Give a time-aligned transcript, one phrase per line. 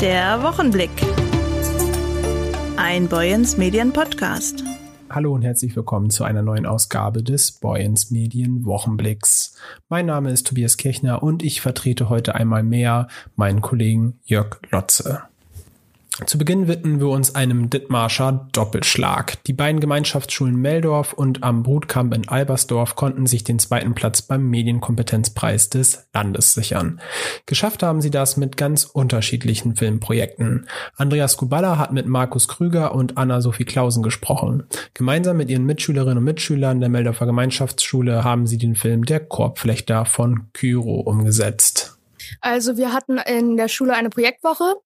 [0.00, 0.90] Der Wochenblick.
[2.76, 4.62] Ein Boyens Medien Podcast.
[5.08, 9.56] Hallo und herzlich willkommen zu einer neuen Ausgabe des Boyens Medien Wochenblicks.
[9.88, 15.22] Mein Name ist Tobias Kirchner und ich vertrete heute einmal mehr meinen Kollegen Jörg Lotze.
[16.24, 19.44] Zu Beginn widmen wir uns einem Dithmarscher Doppelschlag.
[19.44, 24.48] Die beiden Gemeinschaftsschulen Meldorf und am Brutkamp in Albersdorf konnten sich den zweiten Platz beim
[24.48, 27.02] Medienkompetenzpreis des Landes sichern.
[27.44, 30.66] Geschafft haben sie das mit ganz unterschiedlichen Filmprojekten.
[30.96, 34.66] Andreas Kuballa hat mit Markus Krüger und Anna-Sophie Klausen gesprochen.
[34.94, 40.06] Gemeinsam mit ihren Mitschülerinnen und Mitschülern der Meldorfer Gemeinschaftsschule haben sie den Film Der Korbflechter
[40.06, 41.98] von Kyro umgesetzt.
[42.40, 44.76] Also wir hatten in der Schule eine Projektwoche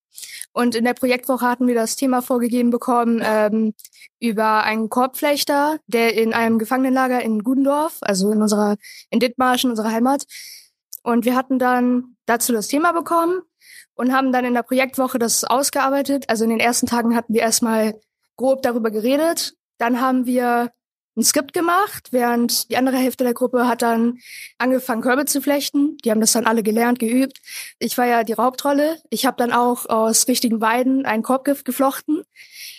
[0.52, 3.74] und in der Projektwoche hatten wir das Thema vorgegeben bekommen ähm,
[4.18, 8.76] über einen Korbflechter, der in einem Gefangenenlager in Gudendorf, also in unserer,
[9.10, 10.24] in Dithmarsch, in unserer Heimat.
[11.02, 13.42] Und wir hatten dann dazu das Thema bekommen
[13.94, 16.24] und haben dann in der Projektwoche das ausgearbeitet.
[16.28, 17.98] Also in den ersten Tagen hatten wir erstmal
[18.36, 19.54] grob darüber geredet.
[19.78, 20.70] Dann haben wir
[21.20, 24.18] ein Skript gemacht, während die andere Hälfte der Gruppe hat dann
[24.58, 25.96] angefangen, Körbe zu flechten.
[25.98, 27.40] Die haben das dann alle gelernt, geübt.
[27.78, 28.98] Ich war ja die Hauptrolle.
[29.10, 32.22] Ich habe dann auch aus richtigen Weiden einen Korbgift geflochten.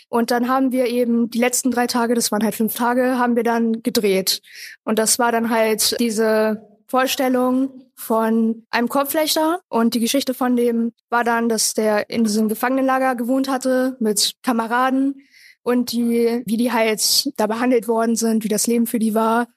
[0.09, 3.37] Und dann haben wir eben die letzten drei Tage, das waren halt fünf Tage, haben
[3.37, 4.41] wir dann gedreht.
[4.83, 9.61] Und das war dann halt diese Vorstellung von einem Korbflechter.
[9.69, 14.33] Und die Geschichte von dem war dann, dass der in diesem Gefangenenlager gewohnt hatte mit
[14.43, 15.21] Kameraden
[15.63, 19.47] und die, wie die halt da behandelt worden sind, wie das Leben für die war.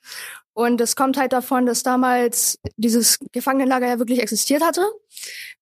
[0.53, 4.83] Und es kommt halt davon, dass damals dieses Gefangenenlager ja wirklich existiert hatte.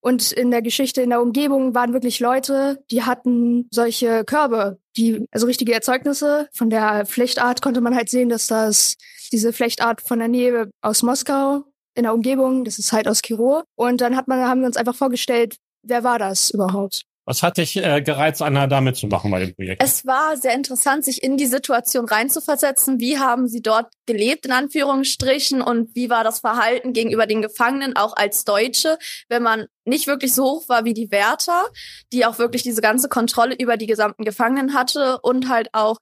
[0.01, 5.27] Und in der Geschichte, in der Umgebung waren wirklich Leute, die hatten solche Körbe, die,
[5.31, 6.49] also richtige Erzeugnisse.
[6.53, 8.97] Von der Flechtart konnte man halt sehen, dass das
[9.33, 13.63] diese Flechtart von der Nähe aus Moskau in der Umgebung, das ist halt aus Kiro.
[13.77, 17.03] Und dann hat man, haben wir uns einfach vorgestellt, wer war das überhaupt?
[17.25, 19.83] Was hat dich äh, gereizt, Anna, da mitzumachen bei dem Projekt?
[19.83, 22.99] Es war sehr interessant, sich in die Situation reinzuversetzen.
[22.99, 27.95] Wie haben sie dort gelebt, in Anführungsstrichen, und wie war das Verhalten gegenüber den Gefangenen,
[27.95, 31.65] auch als Deutsche, wenn man nicht wirklich so hoch war wie die Wärter,
[32.13, 35.99] die auch wirklich diese ganze Kontrolle über die gesamten Gefangenen hatte und halt auch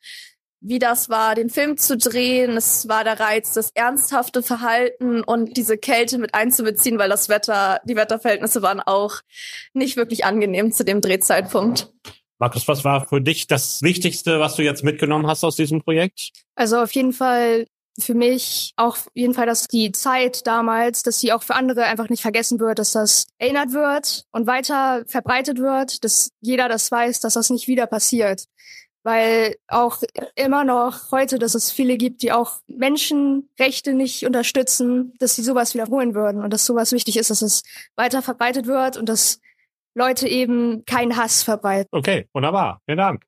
[0.61, 2.57] wie das war, den Film zu drehen.
[2.57, 7.81] Es war der Reiz, das ernsthafte Verhalten und diese Kälte mit einzubeziehen, weil das Wetter,
[7.85, 9.17] die Wetterverhältnisse waren auch
[9.73, 11.91] nicht wirklich angenehm zu dem Drehzeitpunkt.
[12.39, 16.31] Markus, was war für dich das Wichtigste, was du jetzt mitgenommen hast aus diesem Projekt?
[16.55, 17.67] Also auf jeden Fall
[17.99, 21.85] für mich auch auf jeden Fall, dass die Zeit damals, dass sie auch für andere
[21.85, 26.91] einfach nicht vergessen wird, dass das erinnert wird und weiter verbreitet wird, dass jeder das
[26.91, 28.45] weiß, dass das nicht wieder passiert
[29.03, 30.03] weil auch
[30.35, 35.75] immer noch heute, dass es viele gibt, die auch Menschenrechte nicht unterstützen, dass sie sowas
[35.75, 37.63] wiederholen würden und dass sowas wichtig ist, dass es
[37.97, 39.41] weiter verbreitet wird und dass
[39.95, 41.89] Leute eben keinen Hass verbreiten.
[41.93, 42.81] Okay, wunderbar.
[42.87, 43.25] Vielen Dank.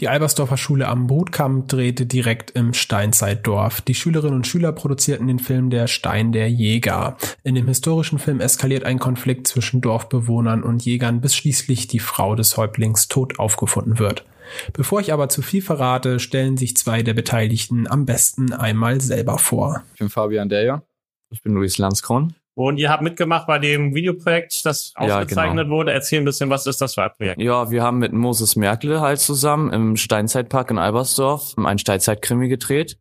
[0.00, 3.80] Die Albersdorfer Schule am Brutkamp drehte direkt im Steinzeitdorf.
[3.80, 7.16] Die Schülerinnen und Schüler produzierten den Film Der Stein der Jäger.
[7.44, 12.34] In dem historischen Film eskaliert ein Konflikt zwischen Dorfbewohnern und Jägern, bis schließlich die Frau
[12.34, 14.24] des Häuptlings tot aufgefunden wird.
[14.72, 19.38] Bevor ich aber zu viel verrate, stellen sich zwei der Beteiligten am besten einmal selber
[19.38, 19.82] vor.
[19.94, 20.82] Ich bin Fabian Deyer.
[21.30, 22.34] Ich bin Luis Landskron.
[22.56, 25.74] Und ihr habt mitgemacht bei dem Videoprojekt, das ausgezeichnet ja, genau.
[25.74, 25.92] wurde.
[25.92, 27.40] Erzähl ein bisschen, was ist das für ein Projekt?
[27.40, 32.96] Ja, wir haben mit Moses Merkel halt zusammen im Steinzeitpark in Albersdorf einen Steinzeitkrimi gedreht.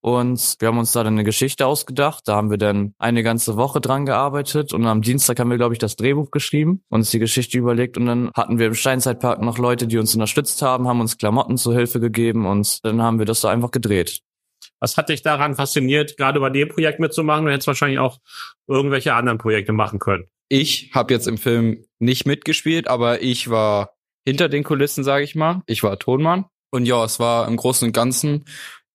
[0.00, 2.26] Und wir haben uns da dann eine Geschichte ausgedacht.
[2.26, 5.74] Da haben wir dann eine ganze Woche dran gearbeitet und am Dienstag haben wir, glaube
[5.74, 9.58] ich, das Drehbuch geschrieben, uns die Geschichte überlegt und dann hatten wir im Steinzeitpark noch
[9.58, 13.26] Leute, die uns unterstützt haben, haben uns Klamotten zur Hilfe gegeben und dann haben wir
[13.26, 14.20] das da einfach gedreht.
[14.80, 17.44] Was hat dich daran fasziniert, gerade bei dem Projekt mitzumachen?
[17.44, 18.18] Du hättest wahrscheinlich auch
[18.66, 20.24] irgendwelche anderen Projekte machen können.
[20.48, 23.94] Ich habe jetzt im Film nicht mitgespielt, aber ich war
[24.26, 25.62] hinter den Kulissen, sage ich mal.
[25.66, 26.46] Ich war Tonmann.
[26.72, 28.44] Und ja, es war im Großen und Ganzen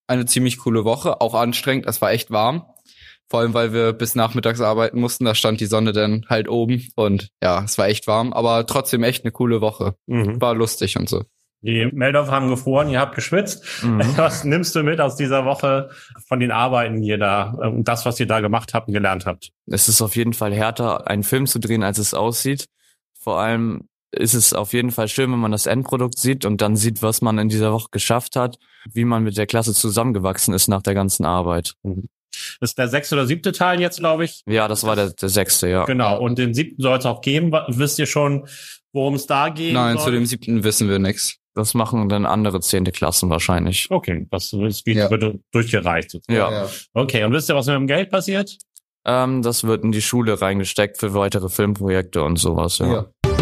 [0.07, 1.85] eine ziemlich coole Woche, auch anstrengend.
[1.85, 2.65] Es war echt warm.
[3.27, 5.25] Vor allem, weil wir bis nachmittags arbeiten mussten.
[5.25, 9.03] Da stand die Sonne dann halt oben und ja, es war echt warm, aber trotzdem
[9.03, 9.95] echt eine coole Woche.
[10.05, 10.39] Mhm.
[10.39, 11.23] War lustig und so.
[11.61, 13.65] Die Meldorf haben gefroren, ihr habt geschwitzt.
[13.81, 13.99] Mhm.
[14.17, 15.89] Was nimmst du mit aus dieser Woche
[16.27, 19.25] von den Arbeiten, die ihr da und das, was ihr da gemacht habt und gelernt
[19.25, 19.51] habt?
[19.65, 22.67] Es ist auf jeden Fall härter, einen Film zu drehen, als es aussieht.
[23.19, 26.75] Vor allem ist es auf jeden Fall schön, wenn man das Endprodukt sieht und dann
[26.75, 28.57] sieht, was man in dieser Woche geschafft hat,
[28.93, 31.73] wie man mit der Klasse zusammengewachsen ist nach der ganzen Arbeit.
[31.83, 32.07] Mhm.
[32.59, 34.41] Das ist der sechste oder siebte Teil jetzt, glaube ich.
[34.45, 35.85] Ja, das war der, der sechste, ja.
[35.85, 36.19] Genau.
[36.19, 37.51] Und den siebten soll es auch geben.
[37.67, 38.47] Wisst ihr schon,
[38.93, 39.73] worum es da geht?
[39.73, 40.05] Nein, soll?
[40.05, 41.37] zu dem siebten wissen wir nichts.
[41.53, 43.87] Das machen dann andere zehnte Klassen wahrscheinlich.
[43.89, 45.09] Okay, das ist wie ja.
[45.09, 46.11] wird durchgereicht.
[46.11, 46.53] Sozusagen.
[46.53, 46.69] Ja.
[46.93, 48.57] Okay, und wisst ihr, was mit dem Geld passiert?
[49.05, 52.91] Ähm, das wird in die Schule reingesteckt für weitere Filmprojekte und sowas, ja.
[52.91, 53.34] ja.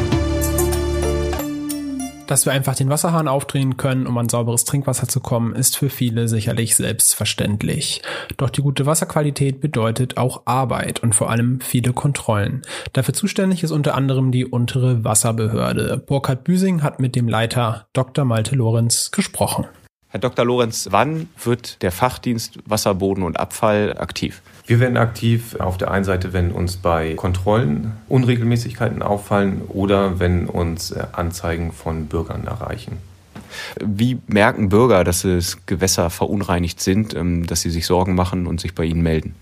[2.27, 5.89] Dass wir einfach den Wasserhahn aufdrehen können, um an sauberes Trinkwasser zu kommen, ist für
[5.89, 8.01] viele sicherlich selbstverständlich.
[8.37, 12.61] Doch die gute Wasserqualität bedeutet auch Arbeit und vor allem viele Kontrollen.
[12.93, 15.97] Dafür zuständig ist unter anderem die untere Wasserbehörde.
[15.97, 18.23] Burkhard Büsing hat mit dem Leiter Dr.
[18.23, 19.65] Malte Lorenz gesprochen.
[20.07, 20.45] Herr Dr.
[20.45, 24.41] Lorenz, wann wird der Fachdienst Wasser, Boden und Abfall aktiv?
[24.65, 30.47] Wir werden aktiv auf der einen Seite, wenn uns bei Kontrollen Unregelmäßigkeiten auffallen oder wenn
[30.47, 32.97] uns äh, Anzeigen von Bürgern erreichen.
[33.83, 38.61] Wie merken Bürger, dass es Gewässer verunreinigt sind, ähm, dass sie sich Sorgen machen und
[38.61, 39.35] sich bei Ihnen melden?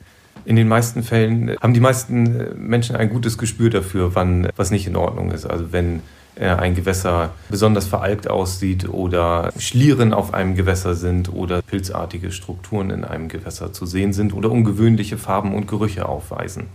[0.43, 4.71] In den meisten Fällen haben die meisten äh, Menschen ein gutes Gespür dafür, wann was
[4.71, 5.45] nicht in Ordnung ist.
[5.45, 5.99] Also wenn äh,
[6.39, 13.03] ein Gewässer besonders veralkt aussieht oder Schlieren auf einem Gewässer sind oder pilzartige Strukturen in
[13.03, 16.67] einem Gewässer zu sehen sind oder ungewöhnliche Farben und Gerüche aufweisen.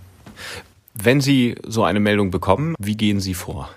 [0.95, 3.69] Wenn Sie so eine Meldung bekommen, wie gehen Sie vor?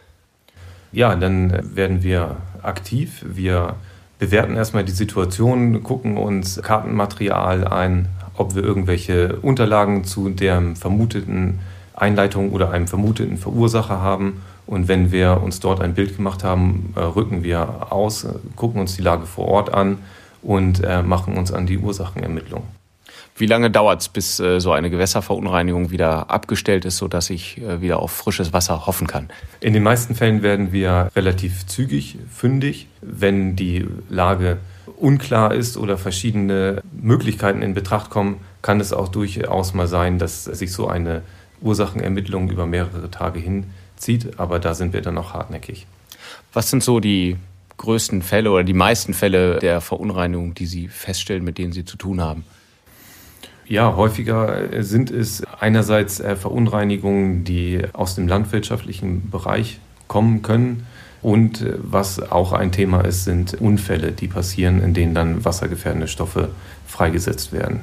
[0.92, 3.24] Ja, dann werden wir aktiv.
[3.28, 3.76] Wir
[4.20, 11.60] bewerten erstmal die Situation, gucken uns Kartenmaterial ein, ob wir irgendwelche Unterlagen zu der vermuteten
[11.94, 16.94] Einleitung oder einem vermuteten Verursacher haben und wenn wir uns dort ein Bild gemacht haben,
[16.96, 19.98] äh, rücken wir aus, äh, gucken uns die Lage vor Ort an
[20.44, 22.62] und äh, machen uns an die Ursachenermittlung.
[23.36, 28.12] Wie lange dauert es, bis so eine Gewässerverunreinigung wieder abgestellt ist, sodass ich wieder auf
[28.12, 29.30] frisches Wasser hoffen kann?
[29.62, 34.58] In den meisten Fällen werden wir relativ zügig fündig, wenn die Lage
[34.98, 40.44] unklar ist oder verschiedene Möglichkeiten in Betracht kommen, kann es auch durchaus mal sein, dass
[40.44, 41.22] sich so eine
[41.62, 43.68] Ursachenermittlung über mehrere Tage hin
[44.00, 45.86] zieht, aber da sind wir dann auch hartnäckig.
[46.54, 47.38] Was sind so die
[47.78, 51.98] größten Fälle oder die meisten Fälle der Verunreinigung, die Sie feststellen, mit denen Sie zu
[51.98, 52.44] tun haben?
[53.68, 60.88] Ja, häufiger sind es einerseits äh, Verunreinigungen, die aus dem landwirtschaftlichen Bereich kommen können.
[61.22, 66.08] Und äh, was auch ein Thema ist, sind Unfälle, die passieren, in denen dann wassergefährdende
[66.08, 66.50] Stoffe
[66.88, 67.82] freigesetzt werden.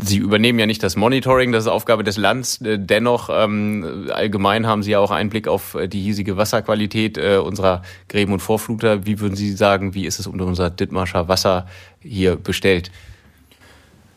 [0.00, 2.60] Sie übernehmen ja nicht das Monitoring, das ist Aufgabe des Landes.
[2.62, 7.36] Äh, dennoch, ähm, allgemein haben Sie ja auch Einblick auf äh, die hiesige Wasserqualität äh,
[7.36, 9.06] unserer Gräben und Vorfluter.
[9.06, 11.66] Wie würden Sie sagen, wie ist es unter unser Dithmarscher Wasser
[12.00, 12.90] hier bestellt?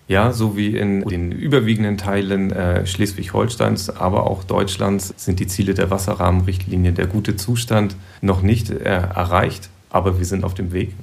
[0.08, 5.74] Ja, so wie in den überwiegenden Teilen äh, Schleswig-Holsteins, aber auch Deutschlands sind die Ziele
[5.74, 10.94] der Wasserrahmenrichtlinie der gute Zustand noch nicht äh, erreicht, aber wir sind auf dem Weg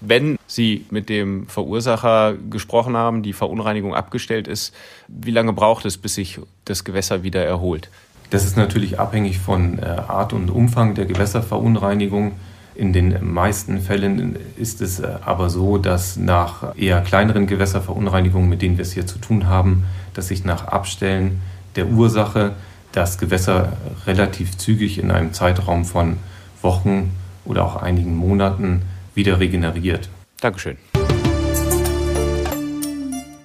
[0.00, 4.74] wenn Sie mit dem Verursacher gesprochen haben, die Verunreinigung abgestellt ist,
[5.08, 7.90] wie lange braucht es, bis sich das Gewässer wieder erholt?
[8.30, 12.32] Das ist natürlich abhängig von äh, Art und Umfang der Gewässerverunreinigung.
[12.76, 18.62] In den meisten Fällen ist es äh, aber so, dass nach eher kleineren Gewässerverunreinigungen, mit
[18.62, 21.42] denen wir es hier zu tun haben, dass sich nach Abstellen
[21.76, 22.52] der Ursache
[22.92, 23.72] das Gewässer
[24.06, 26.16] relativ zügig in einem Zeitraum von
[26.62, 27.10] Wochen
[27.44, 28.82] oder auch einigen Monaten
[29.14, 30.08] wieder regeneriert.
[30.40, 30.76] Dankeschön.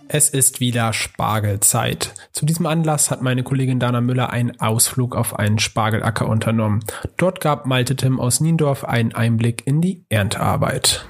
[0.07, 2.13] Es ist wieder Spargelzeit.
[2.31, 6.85] Zu diesem Anlass hat meine Kollegin Dana Müller einen Ausflug auf einen Spargelacker unternommen.
[7.17, 11.05] Dort gab Malte Tim aus Niendorf einen Einblick in die Erntearbeit.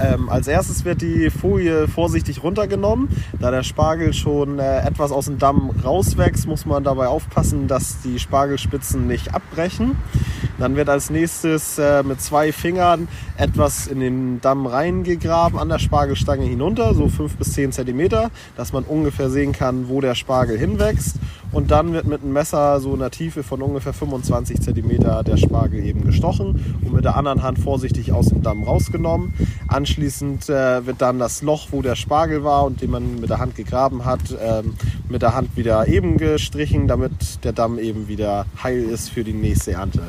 [0.00, 3.08] Ähm, als erstes wird die Folie vorsichtig runtergenommen.
[3.40, 8.02] Da der Spargel schon äh, etwas aus dem Damm rauswächst, muss man dabei aufpassen, dass
[8.02, 9.96] die Spargelspitzen nicht abbrechen.
[10.58, 15.78] Dann wird als nächstes äh, mit zwei Fingern etwas in den Damm reingegraben, an der
[15.78, 20.58] Spargelstange hinunter, so fünf bis zehn Zentimeter, dass man ungefähr sehen kann, wo der Spargel
[20.58, 21.16] hinwächst.
[21.50, 25.38] Und dann wird mit einem Messer so in einer Tiefe von ungefähr 25 Zentimeter der
[25.38, 29.32] Spargel eben gestochen und mit der anderen Hand vorsichtig aus dem Damm rausgenommen.
[29.66, 33.38] Anschließend äh, wird dann das Loch, wo der Spargel war und den man mit der
[33.38, 34.74] Hand gegraben hat, ähm,
[35.08, 39.32] mit der Hand wieder eben gestrichen, damit der Damm eben wieder heil ist für die
[39.32, 40.02] nächste Ernte.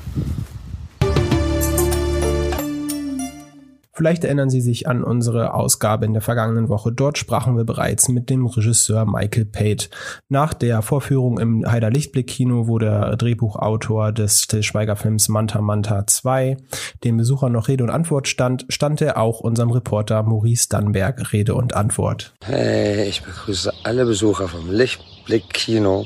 [3.99, 6.89] Vielleicht erinnern Sie sich an unsere Ausgabe in der vergangenen Woche.
[6.89, 9.89] Dort sprachen wir bereits mit dem Regisseur Michael Pate.
[10.29, 15.59] Nach der Vorführung im Heider Lichtblick Kino, wo der Drehbuchautor des Till Schweiger Films Manta
[15.59, 16.55] Manta 2
[17.03, 21.53] den Besuchern noch Rede und Antwort stand, stand er auch unserem Reporter Maurice Dannberg Rede
[21.53, 22.33] und Antwort.
[22.45, 26.05] Hey, ich begrüße alle Besucher vom Lichtblick Kino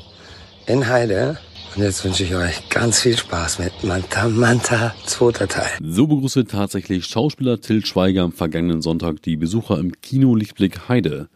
[0.65, 1.37] in Heide
[1.75, 5.71] und jetzt wünsche ich euch ganz viel Spaß mit Manta Manta, zweiter Teil.
[5.81, 11.29] So begrüßte tatsächlich Schauspieler Till Schweiger am vergangenen Sonntag die Besucher im Kino Lichtblick Heide.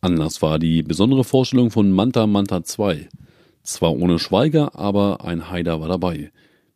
[0.00, 3.08] Anlass war die besondere Vorstellung von Manta Manta 2.
[3.62, 6.30] Zwar ohne Schweiger, aber ein Haider war dabei.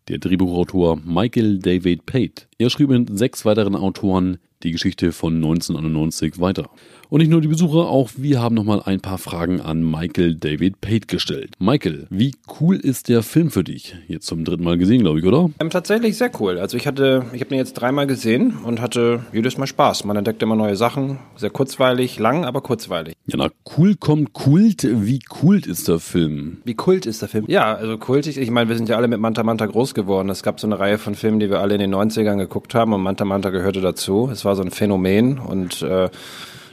[0.08, 2.47] Der Drehbuchautor Michael David Pate.
[2.58, 6.70] Er schrieb mit sechs weiteren Autoren die Geschichte von 1991 weiter.
[7.11, 10.83] Und nicht nur die Besucher, auch wir haben nochmal ein paar Fragen an Michael David
[10.83, 11.55] Pate gestellt.
[11.59, 13.97] Michael, wie cool ist der Film für dich?
[14.09, 15.49] Jetzt zum dritten Mal gesehen, glaube ich, oder?
[15.59, 16.59] Ähm, tatsächlich sehr cool.
[16.59, 20.05] Also ich hatte, ich habe ihn jetzt dreimal gesehen und hatte jedes Mal Spaß.
[20.05, 21.19] Man entdeckt immer neue Sachen.
[21.37, 23.15] Sehr kurzweilig, lang, aber kurzweilig.
[23.27, 23.49] Ja, na,
[23.79, 24.87] cool kommt Kult.
[24.87, 26.59] Wie kult ist der Film?
[26.65, 27.47] Wie kult ist der Film?
[27.49, 28.37] Ja, also kultig.
[28.37, 30.29] Ich meine, wir sind ja alle mit Manta Manta groß geworden.
[30.29, 32.93] Es gab so eine Reihe von Filmen, die wir alle in den 90ern geguckt haben
[32.93, 34.29] und Manta Manta gehörte dazu.
[34.31, 36.11] Es war so ein Phänomen und äh,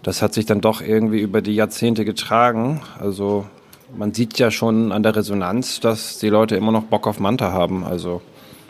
[0.05, 2.81] das hat sich dann doch irgendwie über die Jahrzehnte getragen.
[2.99, 3.47] Also
[3.97, 7.51] man sieht ja schon an der Resonanz, dass die Leute immer noch Bock auf Manta
[7.51, 7.83] haben.
[7.83, 8.21] Also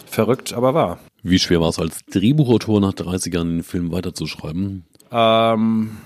[0.05, 0.97] verrückt, aber wahr.
[1.23, 4.85] Wie schwer war es als Drehbuchautor nach 30 Jahren den Film weiterzuschreiben?
[5.11, 5.97] Ähm,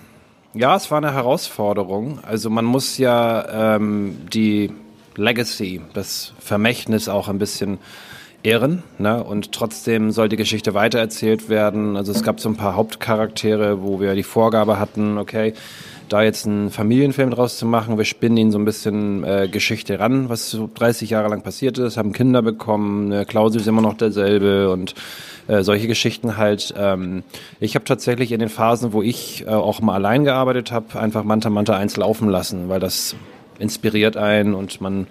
[0.56, 2.18] ja, es war eine Herausforderung.
[2.24, 4.72] Also man muss ja ähm, die
[5.16, 7.78] Legacy, das Vermächtnis auch ein bisschen
[8.44, 8.84] ehren.
[8.98, 9.24] Ne?
[9.24, 11.98] Und trotzdem soll die Geschichte weitererzählt werden.
[11.98, 15.54] Also es gab so ein paar Hauptcharaktere, wo wir die Vorgabe hatten, okay,
[16.08, 20.00] da jetzt einen Familienfilm draus zu machen, wir spinnen ihnen so ein bisschen äh, Geschichte
[20.00, 23.82] ran, was so 30 Jahre lang passiert ist, haben Kinder bekommen, äh, Klausel ist immer
[23.82, 24.96] noch derselbe und
[25.48, 26.74] äh, solche Geschichten halt.
[26.78, 27.24] Ähm,
[27.60, 31.24] ich habe tatsächlich in den Phasen, wo ich äh, auch mal allein gearbeitet habe, einfach
[31.24, 33.16] Manta Manta 1 laufen lassen, weil das
[33.60, 35.08] inspiriert einen und man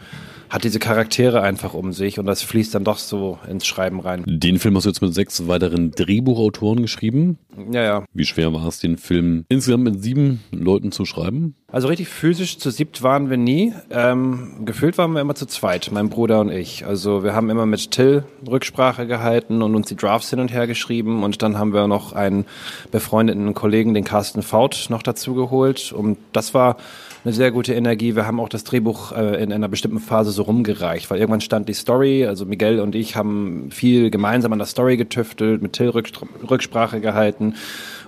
[0.50, 4.24] hat diese Charaktere einfach um sich und das fließt dann doch so ins Schreiben rein.
[4.26, 7.38] Den Film hast du jetzt mit sechs weiteren Drehbuchautoren geschrieben.
[7.70, 8.04] Ja, ja.
[8.12, 11.54] Wie schwer war es, den Film insgesamt mit sieben Leuten zu schreiben?
[11.70, 13.74] Also richtig physisch zu siebt waren wir nie.
[13.90, 16.86] Ähm, gefühlt waren wir immer zu zweit, mein Bruder und ich.
[16.86, 20.66] Also wir haben immer mit Till Rücksprache gehalten und uns die Drafts hin und her
[20.66, 22.46] geschrieben und dann haben wir noch einen
[22.90, 25.92] befreundeten Kollegen, den Carsten Faut, noch dazu geholt.
[25.92, 26.78] Und das war
[27.22, 28.16] eine sehr gute Energie.
[28.16, 31.68] Wir haben auch das Drehbuch äh, in einer bestimmten Phase so rumgereicht, weil irgendwann stand
[31.68, 35.90] die Story, also Miguel und ich haben viel gemeinsam an der Story getüftelt, mit Till
[35.90, 37.56] Rücksprache gehalten.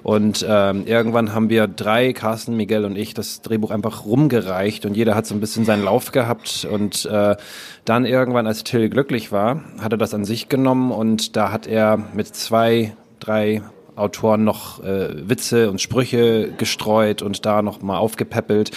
[0.03, 4.97] Und ähm, irgendwann haben wir drei, Carsten, Miguel und ich, das Drehbuch einfach rumgereicht und
[4.97, 6.67] jeder hat so ein bisschen seinen Lauf gehabt.
[6.71, 7.37] Und äh,
[7.85, 11.67] dann irgendwann, als Till glücklich war, hat er das an sich genommen und da hat
[11.67, 13.63] er mit zwei, drei
[13.97, 18.71] Autoren noch äh, Witze und Sprüche gestreut und da noch mal aufgepäppelt.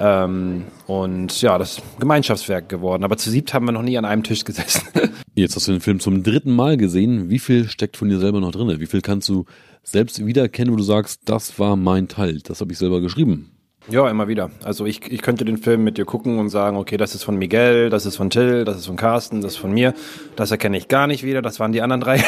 [0.00, 3.04] Ähm, und ja, das Gemeinschaftswerk geworden.
[3.04, 4.82] Aber zu siebt haben wir noch nie an einem Tisch gesessen.
[5.34, 7.30] Jetzt hast du den Film zum dritten Mal gesehen.
[7.30, 8.80] Wie viel steckt von dir selber noch drin?
[8.80, 9.44] Wie viel kannst du
[9.84, 13.50] selbst wiedererkennen, wo du sagst, das war mein Teil, das habe ich selber geschrieben?
[13.90, 14.50] Ja, immer wieder.
[14.64, 17.36] Also ich, ich könnte den Film mit dir gucken und sagen, okay, das ist von
[17.36, 19.94] Miguel, das ist von Till, das ist von Carsten, das ist von mir.
[20.36, 22.22] Das erkenne ich gar nicht wieder, das waren die anderen drei.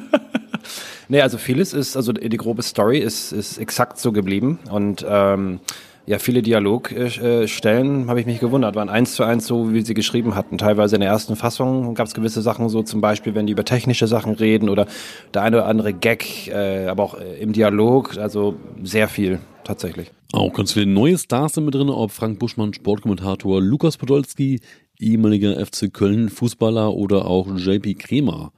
[1.08, 4.58] nee, also vieles ist, also die grobe Story ist, ist exakt so geblieben.
[4.70, 5.60] Und ähm,
[6.06, 9.94] ja, viele Dialogstellen äh, habe ich mich gewundert, waren eins zu eins so, wie sie
[9.94, 10.56] geschrieben hatten.
[10.56, 13.64] Teilweise in der ersten Fassung gab es gewisse Sachen so, zum Beispiel, wenn die über
[13.64, 14.86] technische Sachen reden oder
[15.34, 20.12] der eine oder andere Gag, äh, aber auch äh, im Dialog, also sehr viel tatsächlich.
[20.32, 24.60] Auch ganz viele neue Stars sind mit drin, ob Frank Buschmann, Sportkommentator, Lukas Podolski,
[25.00, 28.52] ehemaliger FC Köln Fußballer oder auch JP Kremer.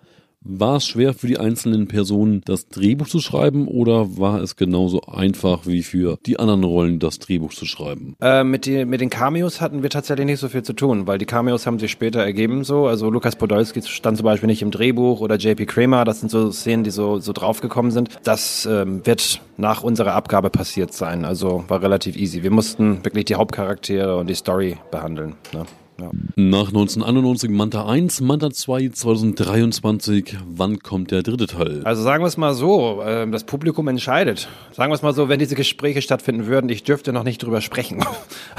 [0.45, 5.01] War es schwer für die einzelnen Personen, das Drehbuch zu schreiben oder war es genauso
[5.03, 8.15] einfach wie für die anderen Rollen, das Drehbuch zu schreiben?
[8.21, 11.19] Äh, mit, die, mit den Cameos hatten wir tatsächlich nicht so viel zu tun, weil
[11.19, 12.87] die Cameos haben sich später ergeben so.
[12.87, 16.53] Also Lukas Podolski stand zum Beispiel nicht im Drehbuch oder JP Kramer, das sind so
[16.53, 18.11] Szenen, die so, so draufgekommen sind.
[18.23, 21.25] Das ähm, wird nach unserer Abgabe passiert sein.
[21.25, 22.45] Also war relativ easy.
[22.45, 25.35] Wir mussten wirklich die Hauptcharaktere und die Story behandeln.
[25.53, 25.67] Ne?
[26.01, 26.11] Ja.
[26.37, 30.37] Nach 1991 Manta 1, Manta 2 2023.
[30.49, 31.81] Wann kommt der dritte Teil?
[31.83, 34.49] Also sagen wir es mal so, ähm, das Publikum entscheidet.
[34.73, 37.61] Sagen wir es mal so, wenn diese Gespräche stattfinden würden, ich dürfte noch nicht drüber
[37.61, 38.05] sprechen.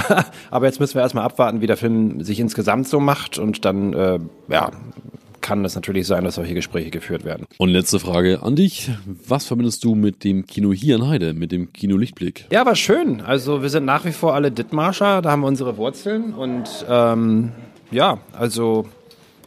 [0.52, 3.94] Aber jetzt müssen wir erstmal abwarten, wie der Film sich insgesamt so macht und dann,
[3.94, 4.20] äh,
[4.50, 4.72] ja,
[5.50, 7.48] kann es natürlich sein, dass solche Gespräche geführt werden.
[7.58, 8.92] Und letzte Frage an dich.
[9.28, 12.46] Was verbindest du mit dem Kino hier in Heide, mit dem Kino Lichtblick?
[12.52, 13.22] Ja, war schön.
[13.22, 17.52] Also wir sind nach wie vor alle Dittmarscher, da haben wir unsere Wurzeln und ähm,
[17.90, 18.86] ja, also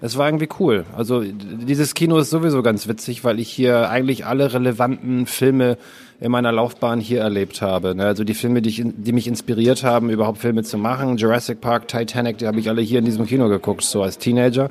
[0.01, 0.85] es war irgendwie cool.
[0.97, 5.79] Also dieses Kino ist sowieso ganz witzig, weil ich hier eigentlich alle relevanten Filme
[6.19, 7.95] in meiner Laufbahn hier erlebt habe.
[7.95, 8.07] Ne?
[8.07, 11.87] Also die Filme, die, ich, die mich inspiriert haben, überhaupt Filme zu machen, Jurassic Park,
[11.87, 14.69] Titanic, die habe ich alle hier in diesem Kino geguckt, so als Teenager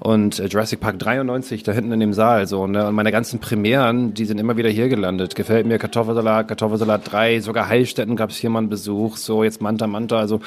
[0.00, 3.38] und äh, Jurassic Park 93 da hinten in dem Saal so ne und meine ganzen
[3.40, 8.30] Premieren die sind immer wieder hier gelandet gefällt mir Kartoffelsalat Kartoffelsalat 3 sogar Heilstätten gab
[8.30, 10.40] es hier mal einen Besuch so jetzt Manta Manta also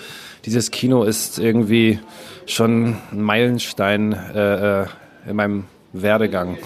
[0.45, 1.99] dieses Kino ist irgendwie
[2.45, 4.85] schon ein Meilenstein äh, äh
[5.27, 6.57] in meinem Werdegang.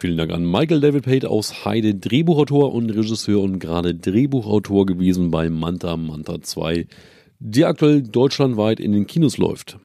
[0.00, 5.30] Vielen Dank an Michael David Pate aus Heide, Drehbuchautor und Regisseur und gerade Drehbuchautor gewesen
[5.30, 6.86] bei Manta Manta 2,
[7.38, 9.78] die aktuell deutschlandweit in den Kinos läuft.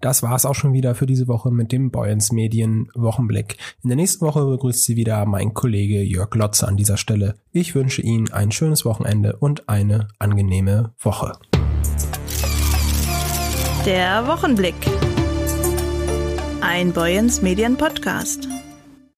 [0.00, 3.56] Das war's auch schon wieder für diese Woche mit dem Boyens Medien Wochenblick.
[3.82, 7.34] In der nächsten Woche begrüßt Sie wieder mein Kollege Jörg Lotze an dieser Stelle.
[7.50, 11.32] Ich wünsche Ihnen ein schönes Wochenende und eine angenehme Woche.
[13.86, 14.74] Der Wochenblick.
[16.60, 18.48] Ein Boyens Medien Podcast.